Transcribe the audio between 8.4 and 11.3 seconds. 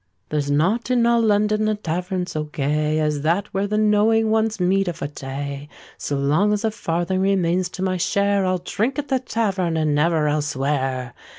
I'll drink at that tavern, and never elsewhere.